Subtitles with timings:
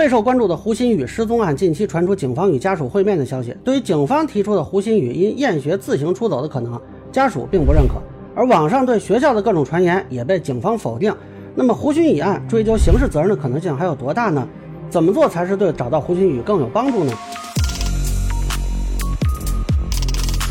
[0.00, 3.54] 备受关注的胡鑫宇失踪案近期传出警方与家属会面的消息。
[3.62, 6.80] 对于警方提出的胡鑫宇因厌学自行出走的可能，
[7.12, 7.96] 家属并不认可。
[8.34, 11.14] 而网上对学校的各种传言也被警方否定。
[11.54, 14.48] 那么胡鑫宇案追究刑事责任的可能性还有多大呢？
[14.88, 17.12] 怎么做才是对找到胡鑫宇更有帮助呢？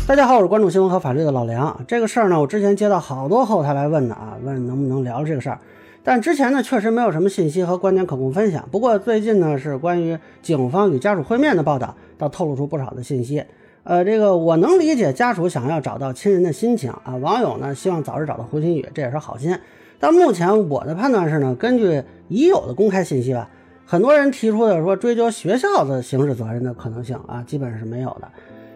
[0.06, 1.76] 大家好，我是关注新闻和法律的老梁。
[1.88, 5.58] 这个事儿呢，我之前接到好多后台来问的啊，问能不能聊这个事儿。
[6.02, 8.66] 但之前呢，确实没有什么信息和观点可供分享。
[8.70, 13.44] 不过最近呢，是关于警方与家属会面的报道，倒透露出不少的信息。
[13.82, 19.58] 呃，这个我能理解家属想要找到亲人的心情啊，网友呢希望早日找到胡鑫宇，这也是好心。
[19.98, 23.48] 但目前我的判断是呢，根据已有的公开信息吧，
[23.84, 28.28] 很多人提出的说追究学校的刑事责任的可能性啊，基本上是没有的。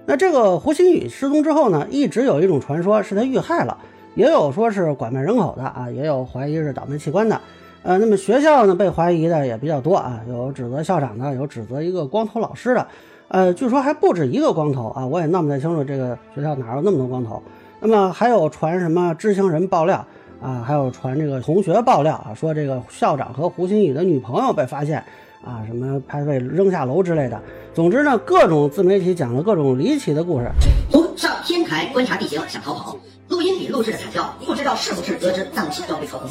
[0.07, 3.79] 那这个胡鑫宇失踪之后呢，一直有一种传说是他遇害了，
[4.15, 7.41] 也有说是拐卖人口的啊，也有怀疑是倒卖器官的。
[7.83, 12.87] 呃，那么学校呢被怀疑的也比较多啊，有指责校长的，有指责一个光头老师的。
[13.29, 17.43] 呃，据说还不止一个光头啊，我也闹不太清楚这个学校哪有那么多光头。
[17.81, 20.07] 那么还有传什么知情人爆料
[20.41, 25.03] 啊，还有传这个同学爆料啊，说这个校长和胡鑫宇的女朋友被发现。
[25.45, 27.39] 啊，什么拍被扔下楼之类的，
[27.75, 30.51] 总之呢，各种自媒体讲了各种离奇的故事。
[30.91, 32.97] 从上天台观察地形想逃跑，
[33.45, 36.29] 音笔录制的惨叫，不知道是不是得知脏器要被操控，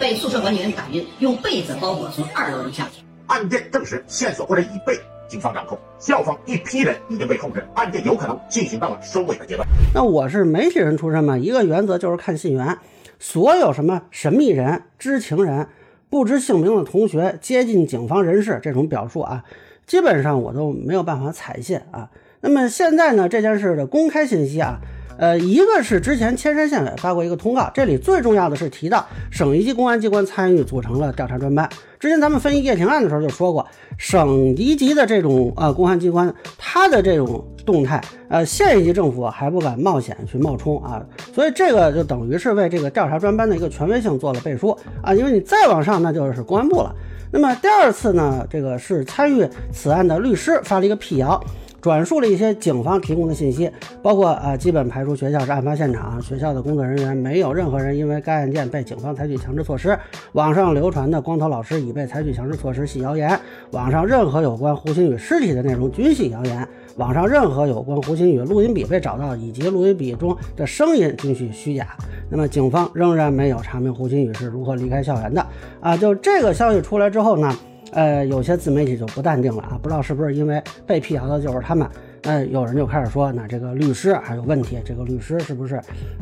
[0.00, 3.04] 被宿舍管理员打晕，用被子包裹从二楼扔下去。
[3.26, 4.98] 案件证实，线索或者已被
[5.28, 9.68] 警方掌控，校方一批人已经被控制，案件有可能进行到了收尾的阶段。
[9.94, 12.78] 那我是媒体人出身嘛，一个原则就是看信源，
[13.18, 15.68] 所有什么神秘人、知情人。
[16.08, 19.44] 不知姓名的同学接近警方人士这种表述啊，
[19.84, 22.08] 基本上我都没有办法采信啊。
[22.40, 24.78] 那么现在呢，这件事的公开信息啊。
[25.16, 31.68] 呃，一个是之前千山县委发过一个通告，这里最重要的是提到省一级公安机关参与组成了调查专班。
[31.98, 46.94] 之前咱们分析叶婷案的时候就说过，省一级的这种呃公安机关，它的这种动态，呃县一级政府还不敢冒险去冒充啊，所以这个就等于是为这个调查专班的一个权威性做了背书啊，因为你再往上那就是公安部了。
[47.30, 51.42] 那么第二次呢，这个是参与此案的律师发了一个辟谣。
[51.84, 53.70] 转述了一些警方提供的信息，
[54.02, 59.94] 包括啊，基本排除学校是案发现场，学校的工作人员没有任何人因为该案件被警方采取强制措施。
[60.32, 63.38] 网上流传的光头老师已被采取强制措施系谣言，
[63.72, 71.88] 网上任何有关胡鑫宇尸体的内容均系谣言，网上任何有关胡鑫宇录音笔被找到以及录音笔中的声音均系虚假。
[72.30, 75.46] 那么警方仍然没有查明胡鑫宇是如何离开校园的
[75.82, 75.94] 啊！
[75.94, 77.54] 就这个消息出来之后呢？
[77.94, 81.88] 呃，有些自媒体就不淡定了啊，不知道是不是因为被辟谣的就是他们。
[82.24, 85.74] 那有人就开始说，那这个律师还有问题，这个律师是不是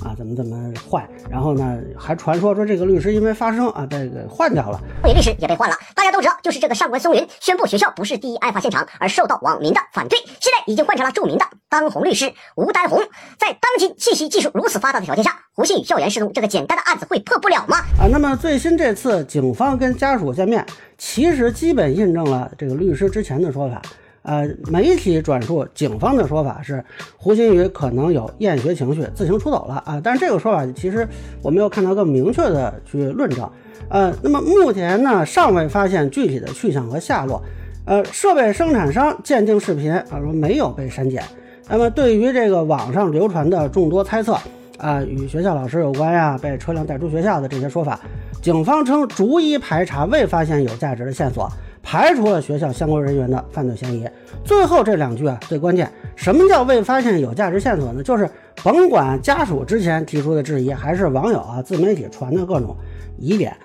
[0.05, 0.13] 啊？
[0.19, 1.09] 怎么怎么坏？
[1.31, 4.81] 然后呢，还传说说这个律师因为发声啊，被给换掉了。
[5.03, 5.77] 会议律师也被换了。
[5.95, 10.19] 大家都知道，就是这个上官松云宣布学校不是第一案发现场，而受到网民的反对。
[10.41, 13.01] 现在已经换成了著名的当红律师吴丹红。
[13.39, 17.77] 在当今信息技术如此发达的条件下，胡鑫宇校园失踪这个简单的案子会破不了吗？
[18.01, 20.67] 啊，那么最新这次警方跟家属见面，
[20.99, 23.81] 其实基本印证了这个律师之前的说法。
[24.23, 26.85] 呃，媒体转述警方的说法是，
[27.17, 30.01] 胡鑫宇可能有厌学情绪，自行出走了啊。
[30.03, 31.07] 但是这个说法其实
[31.43, 33.49] 我没有看到更明确的去论证。
[33.89, 37.43] 呃，那么目前呢，尚未发现具体的去向和下落。
[37.85, 41.23] 呃，设备生产商鉴定视频啊，说没有被删减。
[41.69, 44.39] 那么对于这个网上流传的众多猜测
[44.79, 47.99] 啊，与学校老师有关呀，被车辆带出学校的这些说法，
[48.41, 51.51] 警方称逐一排查，未发现有价值的线索。
[51.83, 54.09] 排除了学校相关人员的犯罪嫌疑。
[54.45, 55.91] 最后这两句啊，最关键。
[56.15, 58.03] 什么叫未发现有价值线索呢？
[58.03, 58.29] 就是
[58.63, 62.77] 甭管家属之前提出的质疑，还是网友啊、自媒体传的各种
[63.19, 63.57] 疑点，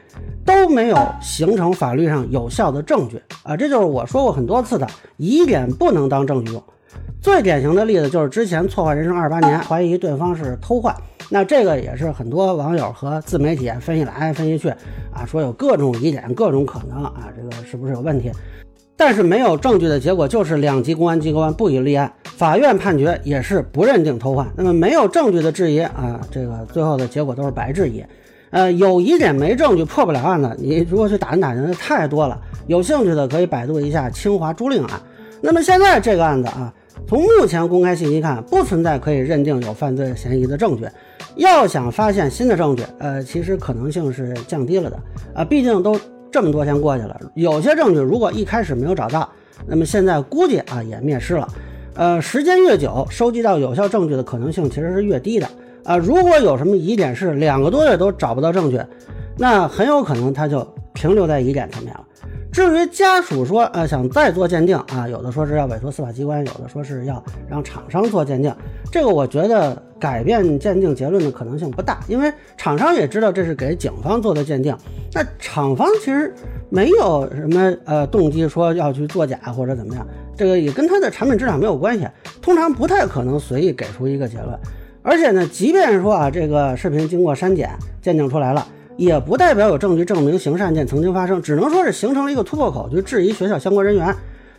[0.45, 3.55] 都没有形成法律上有效的证据啊。
[3.55, 6.63] 这就是我说过很多次的，疑点不能当证据用。
[7.21, 10.95] 最典型的例子就是之前错换人生二八年，怀疑对方是偷换。
[11.29, 14.69] 那这个也是很多网友和自媒体分析来分析去
[15.11, 18.31] 啊，说有各种疑点、各种可能啊，这个是不是有问题？
[18.95, 24.47] 但是没有证据的结果就是两级公安机关不予立案，法院判决也是不认定偷换。
[24.55, 28.03] 那么没有证据的质疑啊，这个最后的结果都是白质疑。
[28.49, 32.39] 呃，有疑点没证据破不了案的，你如果去打听打听的太多了。
[32.67, 35.01] 有兴趣的可以百度一下清华朱令案。
[35.41, 36.73] 那么现在这个案子啊。
[37.07, 40.85] 从目前公开信息看，不存在可以认定有犯罪嫌疑的证据。
[41.35, 44.99] 要想发现新的证据，呃，其实可能性是降低了的
[45.33, 45.45] 啊。
[45.45, 45.97] 毕竟都
[46.29, 49.29] 这么多天过去了，有些证据如果一开始没有找到，
[49.67, 51.47] 那么现在估计啊也灭失了。
[51.93, 55.47] 呃，时间越久，收集到有效证据的可能性其实是越低的
[55.85, 55.95] 啊。
[55.95, 58.81] 如果有什么疑点是两个多月都找不到证据，
[59.37, 62.03] 那很有可能他就停留在疑点层面了。
[62.57, 68.51] 至于家属说，呃，想再做鉴定啊，有的说是要委托司法机关，有的说是要让厂商做鉴定。
[68.91, 74.75] 这个我觉得改变鉴定结论的可能性不大，因为厂商也知道这是给警方做的鉴定，
[75.13, 76.33] 那厂方其实
[76.71, 80.03] 没有什么呃动机说要去作假或者怎么样，
[80.35, 82.07] 这个也跟他的产品质量没有关系，
[82.41, 84.59] 通常不太可能随意给出一个结论。
[85.03, 87.69] 而且呢，即便说啊，这个视频经过删减
[88.01, 88.67] 鉴定出来了。
[88.97, 94.13] 也不代表有证据证明刑事案件曾经发生，只能说是形成了一个突破口，去质疑学校相关人员。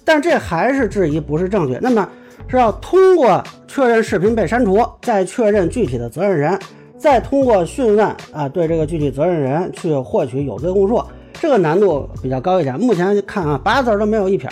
[0.05, 1.77] 但这还是质疑，不是证据。
[1.83, 2.09] 那么
[2.47, 6.59] 是要通过确认视频被删除，再确认具体的责任人，
[6.97, 11.03] 再通过讯问啊，对这个具体责任人去获取有罪供述，
[11.35, 12.79] 这个难度比较高一点。
[12.79, 14.49] 目前看啊，八字都没有一撇。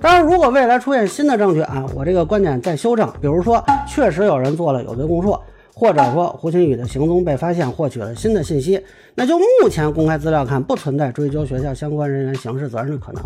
[0.00, 5.38] 当然，如果未来出现新的证据啊，我这个观点再修正，比如说确实有人做了有罪供述。
[5.78, 8.82] 或者说胡鑫宇的行踪被发现，获取了新的信息，
[9.14, 13.22] 那就目前公开资料看，不存在追究学校相关人员刑事责任的可能。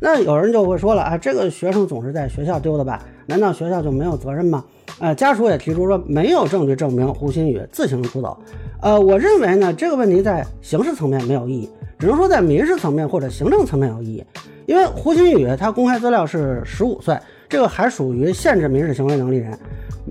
[0.00, 3.02] 那有人就会说了啊，这个学生总是在学校丢的吧？
[3.26, 4.64] 难道学校就没有责任吗？
[5.00, 8.38] 呃，家属也提出说，没有证据证明胡鑫宇自行出走。
[8.80, 11.68] 呃，我认为呢，这个问题在刑事层面没有意义，
[11.98, 14.24] 只能说在民事层面或者行政层面有意义。
[14.66, 17.18] 因为胡鑫宇他公开资料是十五岁，
[17.48, 19.58] 这个还属于限制民事行为能力人。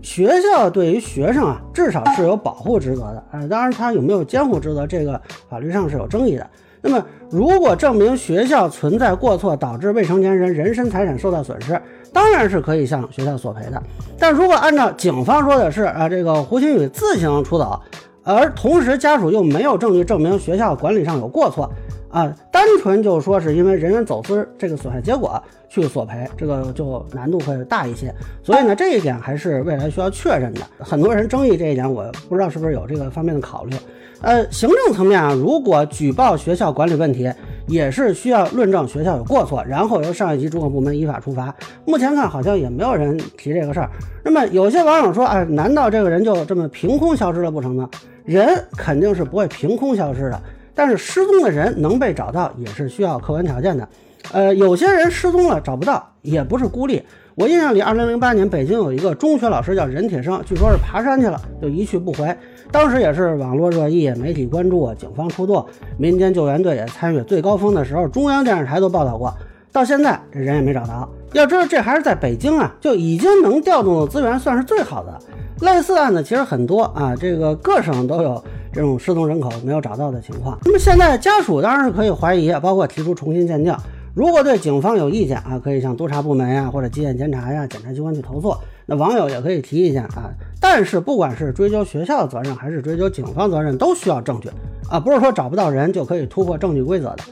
[0.04, 5.20] 学校对于学生啊，至少是有保护职责的，呃，当然他有没有监护职责，这个
[5.50, 6.48] 法律上是有争议的。
[6.82, 11.82] 那么，如果证明学校存在过错，导致未成年人人身财产受到损失，
[12.14, 13.82] 当然是可以向学校索赔的。
[14.20, 17.80] 但如果按照警方说的是啊，这个胡鑫宇自行出走，
[18.24, 21.68] 而同时家属又没有证据证明学校管理上有过错。
[22.10, 28.14] 啊，单纯就说是因为人员走私这个损害结果去索赔，这个就难度会大一些。
[28.42, 30.62] 所以呢，这一点还是未来需要确认的。
[30.80, 33.76] 很多人争议这一点，我不知道是不是有这个方面的考虑。
[34.22, 37.32] 呃，行政层面啊，如果举报学校管理问题，
[37.68, 41.54] 也是需要论证学校有过错，然后由上一级主管部门依法处罚。
[41.86, 43.90] 目前看好像也没有人提这个事儿。
[44.24, 47.88] 那么有些网友说，哎，难道这个人就这么凭空消失了不成吗？
[48.24, 50.42] 人肯定是不会凭空消失的。
[50.78, 53.90] 但是失踪的人能被找到，也是需要客观条件的。
[54.32, 57.02] 呃，有些人失踪了找不到，也不是孤立。
[57.34, 62.36] 我印象里，二零零八年北京有一个中学老师叫任铁生，据说是爬山去了，就一去不回。
[62.72, 65.66] 当时也是网络热议，媒体关注，警方出动，
[65.98, 67.22] 民间救援队也参与。
[67.24, 69.34] 最高峰的时候，中央电视台都报道过。
[69.72, 71.10] 到现在，这人也没找到。
[71.34, 75.20] 要知道，这还是在北京啊，就已经能调动的资源算是最好的。
[75.62, 78.44] 类似案子其实很多啊，这个各省都有。
[78.74, 83.76] 这种失踪人口没有找到的情况，那么现在家属当然是可以怀疑，包括提出重新鉴定。
[84.14, 88.54] 如果对警方有意见啊，可以向督察部门呀或者纪检监察呀、检察机关去投诉。
[88.86, 90.30] 那网友也可以提意见啊。
[90.62, 94.50] 但是不管是追究学校的责任，还是追究警方责任，都需要证据
[94.92, 97.24] 啊，不是说找不到人就可以突破证据规则的。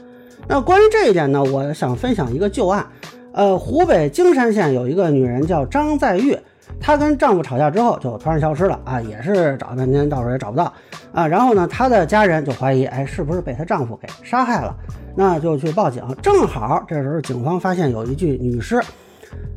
[0.48, 2.86] 那关于这一点呢，我想分享一个旧案。
[3.32, 6.38] 呃，湖北荆山县有一个女人叫张在玉。
[6.80, 10.72] 她跟丈夫吵架之后就突然消失了啊，也是找了半天，到时候也找不到
[11.12, 11.26] 啊。
[11.26, 14.74] 然后呢，她的家人就怀疑，哎，是不是被她丈夫给杀害了？
[15.14, 16.02] 那就去报警。
[16.22, 18.80] 正好这时候警方发现有一具女尸，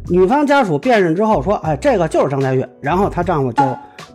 [0.07, 2.65] 女方家属辨认之后说，哎，这个就是张黛玉。
[2.81, 3.63] 然后她丈夫就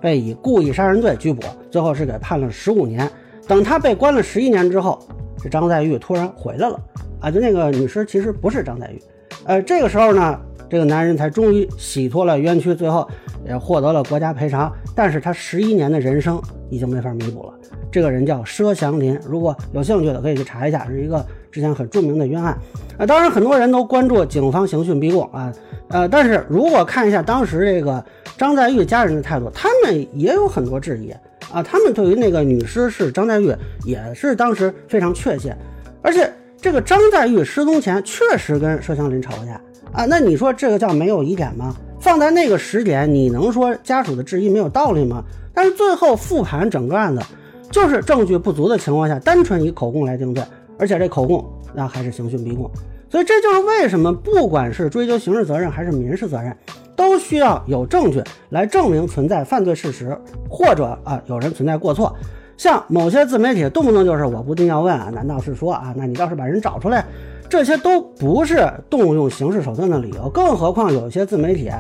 [0.01, 3.11] 被以故意杀人罪拘捕，最后是给判了十五年。
[3.47, 4.99] 等他被关了十一年之后，
[5.43, 6.81] 这张黛玉突然回来了
[7.21, 9.03] 啊，就那个女尸其实不是张黛玉。
[9.45, 10.41] 呃，这个时候呢。
[10.67, 13.07] 这个男人才终于洗脱了冤屈，最后
[13.47, 14.73] 也获得了国家赔偿。
[14.97, 17.53] 但是他十一年的人生已经没法弥补了。
[17.93, 22.59] 这个人叫佘祥林，如果有兴趣的可以去查一下，是一个之前很著名的冤案。
[22.97, 25.53] 啊，当然很多人都关注警方刑讯逼供啊，
[25.91, 28.05] 呃，但是如果看一下当时这个
[28.37, 31.15] 张黛玉家人的态度，他们也有很多质疑
[31.55, 31.63] 啊。
[31.63, 35.57] 他们对于那个女尸是张黛玉也是当时非常确切，
[36.03, 36.31] 而且
[36.61, 39.61] 这个张黛玉失踪前确实跟佘祥林吵过架。
[39.93, 41.75] 啊，那你说这个叫没有疑点吗？
[42.01, 45.25] 放在那个时点，你能说家属的质疑没有道理吗？
[45.55, 47.23] 但是最后复盘整个案子，
[47.71, 50.43] 就是证据不足的情况下，单纯以口供来定罪，
[50.79, 51.43] 而且这口供
[51.73, 52.69] 那还是刑讯逼供，
[53.15, 56.53] 所以这就是为什么不管是追究刑事责任还是民事责任，
[56.97, 60.19] 都需要有证据来证明存在犯罪事实，
[60.51, 62.13] 或者啊有人存在过错。
[62.57, 67.05] 像某些自媒体动不动就是我不定要问啊，难道是说啊，那你倒是把人找出来？
[67.49, 71.71] 这些都不是动用刑事手段的理由，更何况有些自媒体，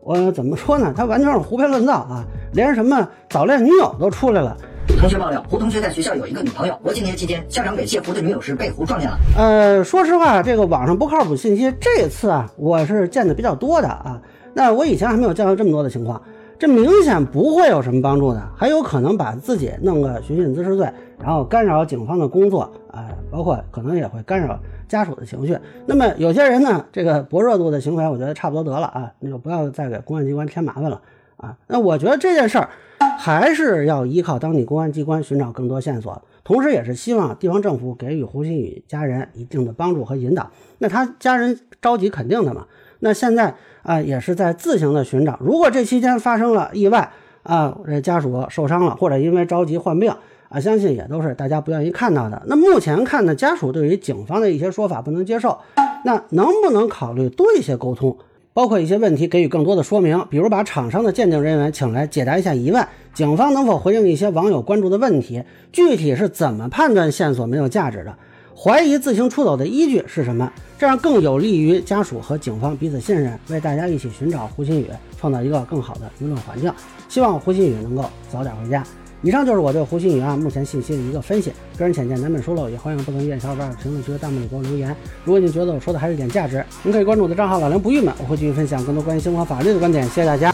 [0.00, 0.92] 我怎么说呢？
[0.96, 2.24] 他完全是胡编乱造啊，
[2.54, 4.56] 连什么早恋女友都出来了。
[4.88, 9.18] 同学爆料，胡同学在学校有一个女朋友，国庆节期间，校长猥亵胡的女友时被胡撞见了。
[9.36, 14.20] 呃，说实话，这个网上不靠谱信息，这次啊，我是见的比较多的啊。
[14.54, 16.20] 那我以前还没有见到这么多的情况。
[16.58, 25.58] 这明显不会有什么帮助的，还有可能把自己弄个寻衅滋事罪，然后干扰警方的工作啊，包括可能也会干扰家属的情绪。
[25.86, 31.00] 那么有些人呢，这个薄弱度的行为，我觉得差不多得了啊，那就不要再给公安机关添麻烦了
[31.42, 31.58] 啊。
[31.66, 32.70] 那我觉得这件事儿
[33.18, 40.50] 还是要依靠当地公安机关寻找更多线索，同时也是希望地方政府给予胡鑫宇家人一定的帮助和引导。
[40.78, 42.66] 那他家人着急肯定的嘛。
[43.00, 45.36] 那现在啊，也是在自行的寻找。
[45.42, 47.10] 如果这期间发生了意外
[47.42, 50.14] 啊，这家属受伤了，或者因为着急患病
[50.48, 52.40] 啊，相信也都是大家不愿意看到的。
[52.46, 55.58] 那目前看呢，家属对于警方的一些说法不能接受，
[56.04, 58.16] 那能不能考虑多一些沟通，
[58.54, 65.42] 包括一些问题给予更多的说明，比如把厂商的鉴定人员请来解答一下疑问，警方能否回应一些网友关注的问题？
[65.72, 68.14] 具体是怎么判断线索没有价值的？
[68.54, 70.52] 怀疑自行出走的依据是什么？
[70.78, 74.86] 这样更有利于家属和警方彼此信任，为大家一起寻找胡鑫宇
[75.18, 76.70] 创造一个更好的舆论环境。
[77.08, 78.84] 希望胡鑫宇能够早点回家。
[79.22, 84.94] 以上就是我对胡鑫宇案目前信息的一个分析，个人浅见难免疏漏，也欢迎不同意见小伙伴在评论区和弹幕里给我留言。
[85.24, 90.04] 如果你觉得我说的还是有点价值，您可以关注我的账号老梁不郁闷，我会继续分享更多关于相关法律的观点。
[90.06, 90.52] 谢谢大家。